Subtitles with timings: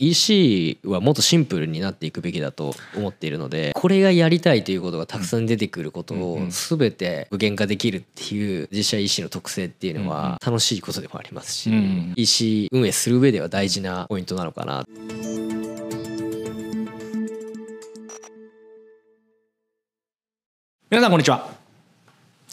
[0.00, 11.70] EC はもっとシンプルになっていくべきだと思っているのでこれがやりたいということがたくさん出てくることを全て具現化できるっていう実写 EC の特性っていうのは楽しいことでもありますし
[12.16, 14.84] EC 運営する上では大事なポイントなのかな。
[20.90, 21.48] 皆さんこんにちは。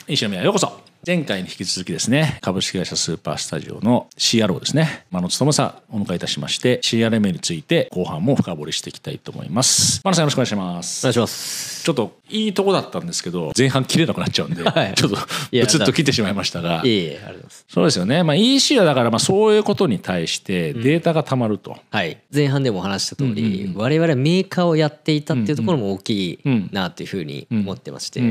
[0.08, 10.02] 石宮ようこそ前回に引き続きですね株式会社スーパースタジオの CRO ですね真野勤さんお迎えいたしまして CRM について後半も深掘りしていきたいと思います。
[10.04, 11.06] 真野さんよろしくお願いします。
[11.06, 11.84] お願いします。
[11.84, 16.82] ちょっといいとこだったんですけど前半切れなくなっちゃうんで、はい、ちょっとブツッと切ってしまいましたが。
[16.84, 17.66] いえいえありがとうございます。
[17.70, 22.18] そうですよね、まあ、EC はだからまあそういうことに対してデータがたまると、うん、はい。
[22.34, 26.40] 前半でもお話した通り、うんうん、我々メーカーをやっていたっていうところも大きい
[26.72, 28.22] なというふうに思ってまして、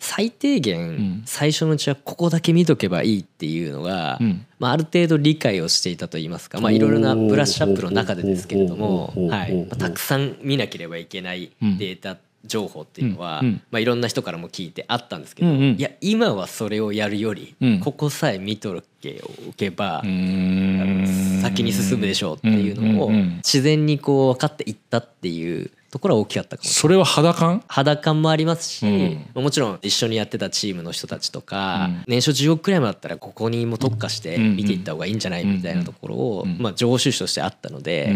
[0.00, 4.18] 最低限最初のうちはここだけ見とけばいいっていうのが、
[4.58, 9.54] まあ、ある程度理解をしていたといいますか、まあ、いろいろなブラッシュアップの中でですけれども、はい。
[9.54, 27.62] まあ、たくさん見なければいけないデータ情報っていうのは、まあ、いろんな人からも聞いてあったんですけど、いや今はそれをやるより、ここさえ見とけおけば先に進むでしょうっていうのを自然にこう分かっていったっていうところは大きかったかもそれは肌感？
[27.66, 28.86] 肌感もありますし、
[29.34, 38.12] うん、もちろん一緒にやってたチームの人たちとか、うん、年初10億くらいだったらここにも特化して見ていった方がいいんじゃないみたいなところを、まあ、常習種としてあったので、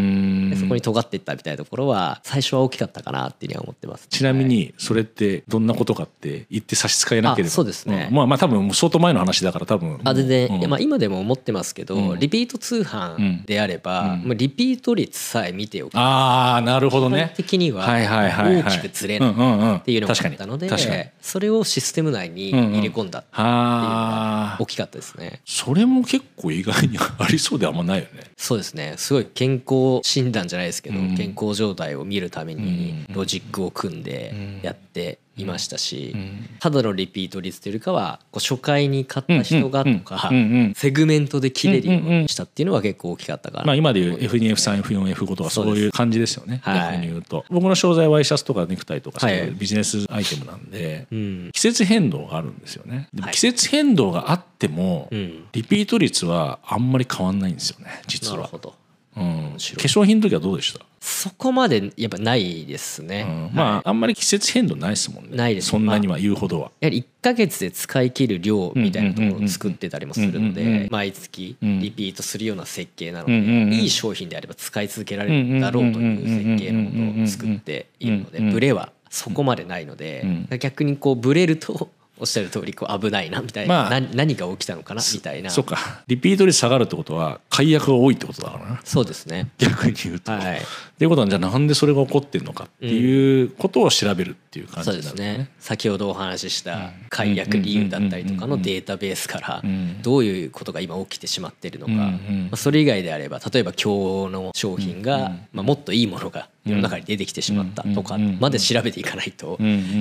[0.57, 7.51] そこに尖っていったみたいなところは最初は大きかったかなっていうには思ってます、ちなみにそれってどんなことかって言って差し支えなければ。
[7.51, 10.01] そうですね、まあまあ多分相当前の話だから多分。
[10.05, 15.97] あ全然、まあ、今でも思ってますけど、リピート通販であれば、まあ、リピート率さえ見ておく。
[15.97, 17.33] ああなるほどね。
[17.37, 25.41] 的には、はいはいはい大きくずれないっていうのがあったのでそれをシステム内に入れ込んだっていうのが大きかったですね。
[25.45, 28.25] それも結構意外にありそうであんまないよね。
[28.37, 28.95] そうですね。
[28.97, 36.15] すごい健康診断じゃないですけど、健康状態を見るためにロジックを組んでやっていましたし、
[36.61, 40.31] ただのリピート率というよりかはこう初回に買った人がとか
[40.75, 46.61] セグメントで切れるようにしたっていうのは結構大きかったから、まあ、今でいう F2F3F4F5 とかそういう感じですよね。
[46.67, 49.49] 逆に言うと僕の商材ワイシャツとかネクタイとかそうい。
[49.49, 51.07] うビジネスアイテムなんで、
[51.53, 53.09] 季節変動があるんですよね。
[53.15, 58.37] でも季節変動があっても、リピート率はあんまり変わんないんですよね実は。
[58.37, 58.75] なるほど。
[59.17, 60.81] うん、化粧品の時はどうでした？
[61.05, 65.37] そこまでやっぱないですね、うん、まあ、はい、あんまり季節変動ないですもんね。
[65.37, 65.67] ないです。
[65.67, 73.35] そんなには言うほどは、やはり1か月で使い切る量みたいなところを作ってたりもするので毎月リピートするような設計なので、
[73.75, 80.25] いい商品であれば使い続けられるだろうという設計のものを作っているのでブレはそこまでないので、
[80.61, 85.51] 逆にこうブレるとおっしゃる通りこう危ないなみたいな、まあ、何が起きたのかなみたいな。
[85.51, 86.03] そうか。
[86.07, 88.81] リピート率下がるってことは解約が多いってことだからな。
[88.85, 89.49] そうですね。
[89.59, 90.63] 逆に言うと、はい、っ
[90.99, 95.51] ていうことはじゃあなんでそれが起こってるのかっていうことを調べるっていう感じ、ねうん、そうですね。
[95.59, 99.63] 先ほどお話しした解約理由だったりとかのデータベースから
[100.03, 102.19] どういうことが今起きてしまってるのか、ま
[102.53, 109.59] あ、それ以外であれば例えば今日の商品が、まあ、もっといいものが世の中に出てきてしまったとかまで調べていかないと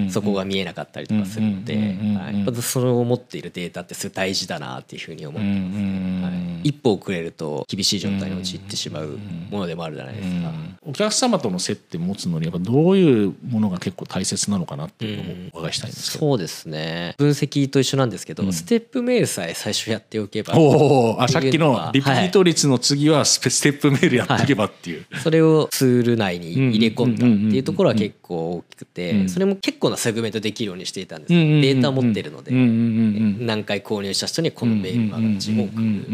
[0.09, 9.17] そこが見えなかったりとかするので、はい、それを持っているデータってすごい大事だなっていうふうに思ってます、はい、一歩遅れると厳しい状態に陥ってしまう
[9.49, 10.51] ものでもあるじゃないですか。
[10.83, 17.15] お客様との接点持つのにやっぱどういうものが結構大切なのかなっていうのをお伺いしたいんですけど、そうですね。
[17.17, 36.11] 分析と一緒なんですけど、ステップメールさえ最初やっておけばおあさっきのリピート率の次はステップメールやっておけばっていう、それをツール内に入れ込んだっていうところは結構大きくてそれも結構なセグメントできるようにしていたんですデータ持ってるので何回購入した人にこのメールマガジンを送るって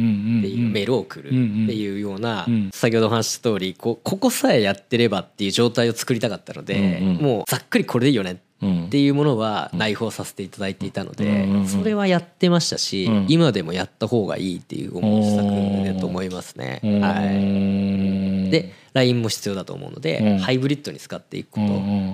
[0.47, 1.37] いうメールを送るって
[1.75, 16.79] いうような先ほどお話した通りここさえやってればっていう状態を作りたかったのでもうざっくりこれでいいよねっていうものは内包させていただいていたのでそれはやってましたし今でもやった方がいいっていう思う施策だと思いますね。
[16.83, 21.61] はい、で LINE も必要だと思うので、うん、ハイブリッドに使っていくこ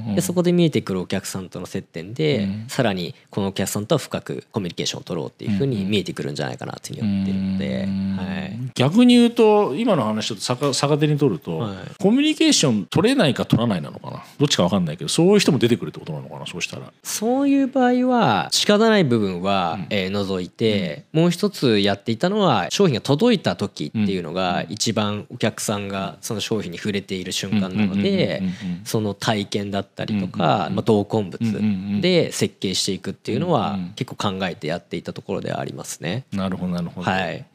[0.08, 7.78] と、でそこで見えてくるお客さんとの接点で、さらにこのお客さんとは深くコミュニケーションを取ろうっていうふうに見えてくるんじゃないかなというふうに思っているので、
[8.22, 14.24] はい、逆に言うと今の話ちょっと逆手に取ると、はい、コミュニケーション取れないか取らないなのかな？
[14.38, 16.46] どっちか分かんないけどそういう人も出てくるってことなのかな？
[16.46, 16.92] そうしたら。
[17.04, 28.44] そういう場合は仕方ない部分は、うえ除いて、もう一つやっていたのは商品が届いた時っていうのが一番お客さんがその商品に触れている瞬間なので
[28.84, 36.26] その体験だったりとか、まあ、同梱物で設計していくっていうのは結構考えてやっていたところではありますね。
[36.34, 37.46] なるほどなるほど、はい。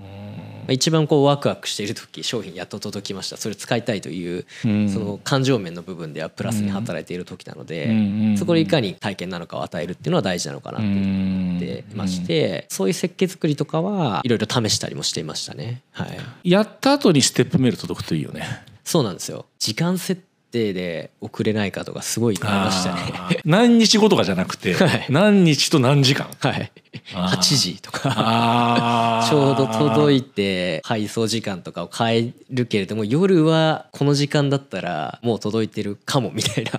[0.71, 3.37] 一番こうワクワクしている時商品やっと届きました。
[3.37, 15.83] それ使いたいというその感情面の部分ではプラスに働いている時なのでそこでいかに体験なのかを与えるっていうのは大事なのかなって思ってましてそういう設計作りとかはいろいろ試したりもしていましたね。
[15.93, 16.05] は
[16.45, 18.45] い、やった後にステップメール届くといいよね。
[18.89, 19.45] そうなんですよ。
[19.59, 23.41] 時間設定で送れないかとかすごいしたね。
[23.45, 26.29] 何日後とかじゃなくて、はい、何日と何時間？
[26.41, 26.73] はい。
[27.13, 29.27] 8時とか。
[29.29, 36.79] ちょうど届いて配送時間とかを変えるけれども夜はこの時間だったらもう届いてるかもみたいなと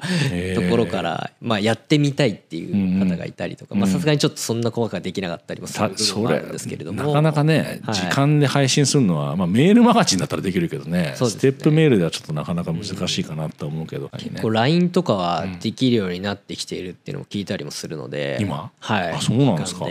[0.70, 7.04] ころからまあやってみたいっていう方がいたりとかさすがにちょっとそんな細かくできなかったりもする部分もあるんですけれども。
[7.04, 18.38] なかなかね、時間で配信するのは、まあ、メールマガジンだったらできるけどねステップメールではちょっとなかなか難しいかなと思うけど、結構 LINE とかはできるようになってきているっていうのも聞いたりもするので。
[18.42, 18.72] 今？
[18.80, 19.12] はい。
[19.12, 19.86] あそうなんですか？
[19.86, 19.90] は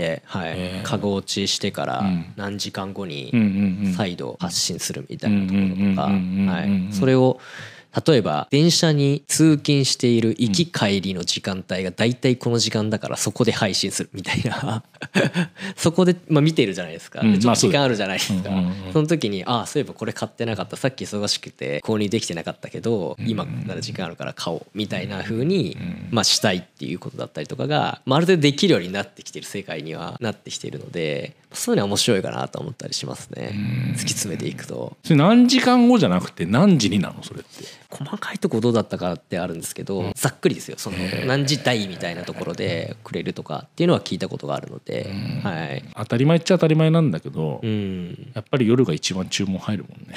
[0.50, 2.02] い、カゴ落ちしてから
[2.36, 7.38] 何時間後に再度発信するみたいなところとか、はい、それを
[8.06, 14.82] 例えば電車に通勤している行き帰りの時間帯が大体この時間だからそこで配信するみたいな。
[15.76, 18.50] そこで、まあ、見てるじゃないですか、でちょっと時間あるじゃないですか、
[18.92, 20.76] その時にああそういえばこれ買ってなかった。
[20.76, 25.76] さっき忙しくて購入できてなかったけど今なら時間あるから買おうみたいな風に
[26.10, 33.52] まあしたいっていうことだったりとかが、まあ、ある程度できるようになってきてる世界にはなってきているのでそういうのは面白いかなと思ったりしますね。
[33.92, 34.96] 突き詰めていくと。
[35.02, 37.22] それ何時間後じゃなくて何時になの？
[37.22, 37.77] それって。
[37.90, 40.76] 細かいとこどうだったかってあるんですけど、ざっくりですよ。
[40.76, 40.96] その
[41.26, 45.10] 何時台みたいなところでくれるとかっていうのは聞いたことがあるので、
[45.42, 50.16] はい、当たり前っちゃ当たり前なんだけど、うん、やっぱり夜が一番注文入るもんね。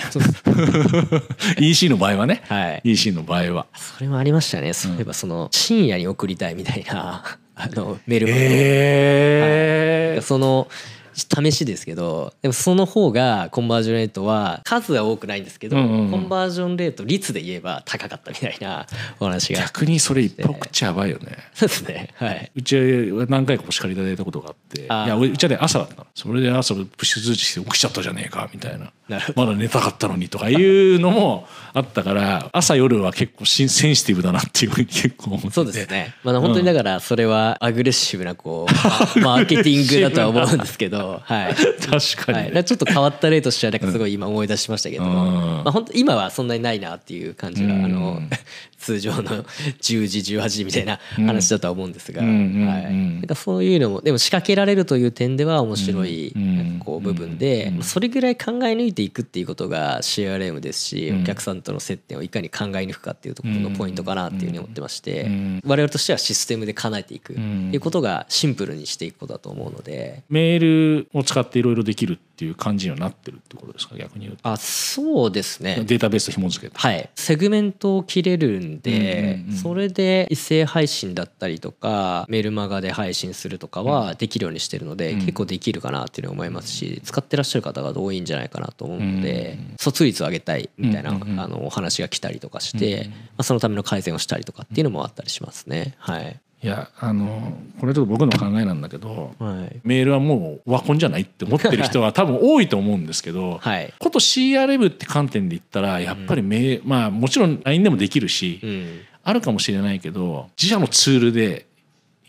[1.60, 3.68] EC の場合はね、はい、EC の場合は。
[3.74, 4.74] それもありましたね。
[4.74, 7.24] そういえばその深夜に送りたいみたいな
[7.56, 10.68] あのメールえー、はい、その
[11.14, 18.86] 試しですけどでもその方がコンバージョンレートは数は多くないんですけど、うんうん、コンバージョンレート率で言えば高かったみたいな
[19.20, 21.38] お話が逆にそれ一歩口やばいよね。
[21.54, 22.10] そうですね。
[22.16, 22.52] はい。
[22.56, 24.82] うちは何回かお叱りいただいたことがあって。
[24.82, 28.92] いやうちはね朝だったそれで朝プッシュ通知して起きちゃったじゃねえかみたいな。
[29.36, 36.16] まだ寝たかったのにとかいうのもあったから朝夜は結構センシティブだなっていうふうに結構思ってそうですね。
[36.24, 48.22] まあ本当にだからそれはアグレッシブなこうマーケティングだとは思うんですけどはい、 確かに、はい、ちょっと変わった例としてはなんかすごい今思い出しましたけども、まあ、本当今はそんなにないなっていう感じが、あの
[48.82, 56.34] 通常の10時18時みたいな話だとは思うんですが、はい、なんかそういうのもでも仕掛けられるという点では面白い
[56.80, 65.30] こう部分でそれぐらい考え抜いていくっていうことが CRM ですしお客さんとの接点をいかに考え抜くかっていうところのポイントかなっていうふうに思ってまして
[65.64, 70.24] 我々としてはシステムで叶えていくっていうことがシンプルにしていくことだと思うので。
[70.30, 73.96] メールを使っていろいろできるっていう感じにはなってるってことですか？
[73.96, 74.48] 逆に言うと。
[74.48, 75.84] あそうですね。
[75.86, 76.80] データベースと紐付けて。
[76.80, 77.10] はい。
[77.16, 95.96] セグメントを切れるんで、うんうんうん、それで一斉配信だったりとかメルマガで配信するとかはできるようにしてるので、うん、結構できるかなっていうのは思いますし使ってらっしゃる方が多いんじゃないかなと思うので、うん、疎率を上げたいみたいな、うんうん、あのお話が来たりとかして、まあ、そのための改善をしたりとかっていうのもあったりしますね。
[96.00, 111.66] はいいやあのこれちょっと僕の考えなんだけど、はい、メールはもうワコンじゃないって思ってる人は 多分多いと思うんですけど、はい、こと CRM って観点で言ったらやっぱりメ、うん、まあもちろん LINE でもできるし、うん、あるかもしれないけど自社のツールで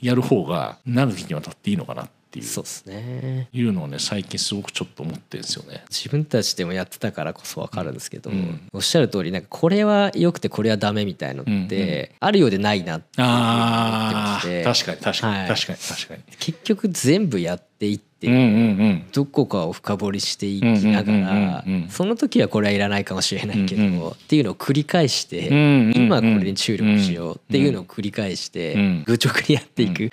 [0.01, 2.45] やる方が長きにわたっていいのかなってっていう。
[2.47, 3.49] そうですね。
[3.53, 5.85] いうのをね最近すごくちょっと思ってるんですよね。
[5.91, 14.65] 自分たちでもやってたからこそ分かるんですけど、うん、おっしゃる通りなんかこれは良くてこれはダメみたいのって、あるようでないなって思ってまして。
[14.65, 16.23] 確かに確かに、確かに確かに。
[16.39, 25.47] 結局全部やっていってってどこかを深掘りしていきながらその時はこれはいらないかもしれないけどっていうのを繰り返して
[25.95, 28.75] 今これに注力しようっていうのを繰り返して
[29.07, 30.11] 愚直にやっていく。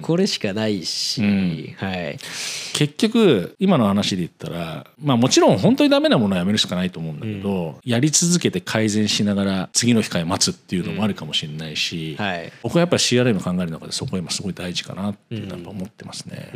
[0.00, 2.18] これしかないし、はい、
[2.72, 12.16] 結局今の話で言ったらまあもちろん本当にダメなものはやめるしかないと思うんだけどやり続けて改善しながら次の機会待つっていうのもあるかもしれないし
[12.62, 16.50] 僕はやっぱり CRM 考える中でそこは今すごい大事かなっていうのは思ってますね。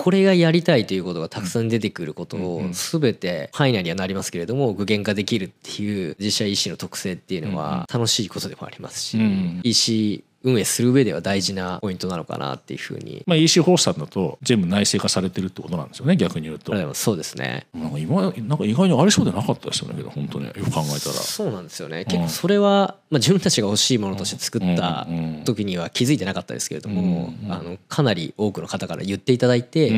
[0.00, 9.18] これがやりたいということがたくさん出てくることを全て範囲内にはなりますけれども具現化できるっていう実写 EC の特性っていうのは楽しいことでもありますし
[9.62, 13.22] EC 運営する上では大事なポイントなのかなっていうふうに。
[13.26, 16.74] まあ EC ホースさんだと全部内製化されてるってことなんですよね逆に言うと。
[16.74, 17.66] でもそうですね。
[17.74, 21.14] なんか今なんか意外にありそうでなかったですよねけど本当によく考えたら。
[21.14, 22.04] そうなんですよね。
[22.04, 25.06] 結構それは、まあ自分たちが欲しいものとして作った
[25.44, 29.90] 時には気づいてなかったですけれども、あのかなり多くの方から言っていただいて。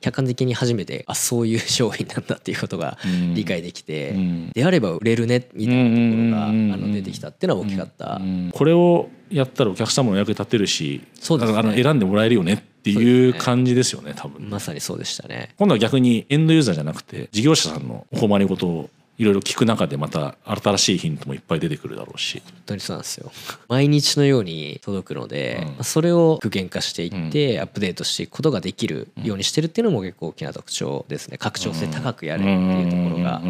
[0.00, 2.98] 客観的に初めてあそういう商品なんだっていうことが
[3.34, 8.20] 理解できて、うん、であれば売れるねみたいなところが、あの出てきたっていうのは大きかった。
[8.52, 14.48] これをやったらお客様の役に立てるしそうです、ね、あの選んでもらえるよねっていう感じですよね、ね、多分。
[14.48, 15.54] まさにそうでしたね。
[15.58, 22.42] 今度は逆にエンドユーザーじゃなくて事業者さんのお困りごとをいろいろ聞く中でまた新しいヒントもいっぱい出てくるだろうし。
[22.44, 23.32] 本当にそうなんですよ。
[23.68, 31.38] 毎日のように届くので、うん、それを具現化していって、アップデートしていくことができるようにしてるっていうのも結構大きな特徴ですね。
[31.38, 33.40] 拡張性高くやれるっていうところが。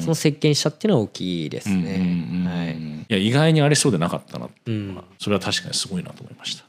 [0.00, 6.64] その設計にしたっていうのは大きいですね、はい、いや意外にありそうでなかったなうのは、それは確かにすごいなと思いました。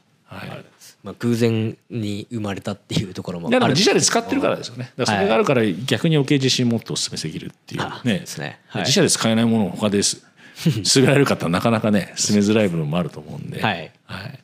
[1.04, 4.92] はいまあ、偶然に生まれたっていうところもある自社で使ってるからですよね。
[4.96, 8.24] だからそれがあるから逆に余計自信持ってお勧めできるっていうね。
[8.38, 10.24] ね、はい、自社で使えないものを他です
[10.84, 14.38] 進められる方はなかなかね進めづらい部分もあると思うんで、はい、はい、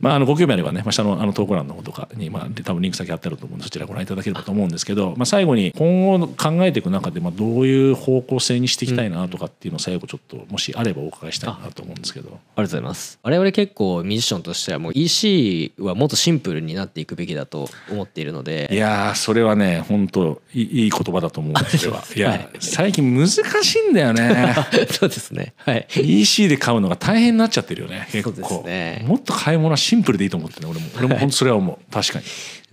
[0.00, 13.18] まあ、あのご興味あればね、まあ、下のあの投稿欄の方とかに、まあ、多分リンク先貼ってあると思うのでそちらご覧いただければと思うんですけど、まあ、最後に今後考えていく中で、まあ、どういう方向性にしていきたいなとかっていうのを最後ちょっともしあればお伺いしたいなと思うんですけど、ありがとうございます。
[13.22, 18.68] 我々結構ミッションとしてはもう EC はもっとシンプルになっていくべきだと思っているので。
[18.70, 23.42] いやそれはね本当いい言葉だと思うんですよいや、はい、最近難し
[23.76, 24.54] いんだよね。
[24.90, 25.54] そうですね。
[25.56, 25.86] はい。
[25.96, 30.86] EC で買うのが大変になっちゃってるよね結構、ね、もっと買い物はシンプルでいいと思ってね俺も。
[30.98, 31.92] 俺も本当それは思う。
[31.92, 32.24] 確かに。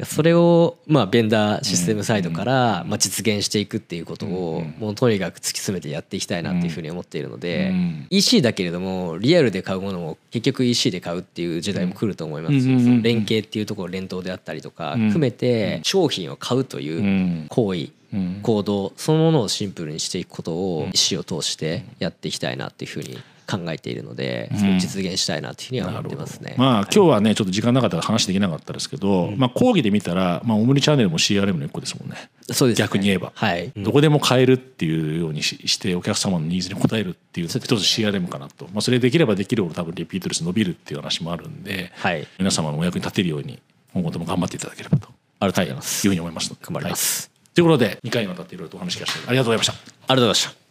[0.05, 7.73] それをまあベンダーシステムサイドからまあ実現していくっていうことをもうとにかく突き詰めてやっていきたいなっていうふうに思っているので
[8.09, 12.53] EC だけれどもリアルで買うものも結局 EC で買うっていう時代も来ると思います
[13.01, 17.91] 連携っていうところ連動であったりとか含めて商品を買うという行為
[18.41, 26.55] 行動そのものをシンプルにしていくことを EC を通してやっていきたいなっていうふうに考えているので、それ実現したいなというふうには思ってますね。
[26.57, 32.29] まあ、今日はねちょっと時間なかったら話できなかったですけど、まあ講義で見たら、まあ、オムニチャンネルも CRM の一個ですもんね。
[32.51, 43.59] そうです、ね、逆に言えば、はい、どこでも買えるっていうようにしてお客様のニーズに応えるっていう一つ CRM かなと、まあ、それできればできるほど多分リピート率伸びるっていう話もあるんで、はい、皆様のお役に立てるように
[43.93, 45.07] 今後とも頑張っていただければと。
[45.39, 46.09] ありがとうございます、い。
[46.09, 46.49] うふうに思います。
[46.49, 49.73] 頑張ります、はい、ということで2回にわたっていろいろとお話し聞かせてありがとうございました。
[49.73, 50.64] ありがとうございました